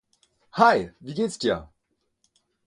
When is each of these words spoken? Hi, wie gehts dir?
Hi, 0.53 0.89
wie 0.99 1.13
gehts 1.13 1.37
dir? 1.37 1.69